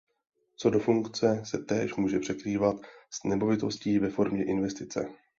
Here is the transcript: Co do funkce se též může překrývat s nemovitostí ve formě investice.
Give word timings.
Co 0.55 0.69
do 0.69 0.79
funkce 0.79 1.41
se 1.45 1.57
též 1.57 1.95
může 1.95 2.19
překrývat 2.19 2.75
s 3.09 3.23
nemovitostí 3.23 3.99
ve 3.99 4.09
formě 4.09 4.45
investice. 4.45 5.07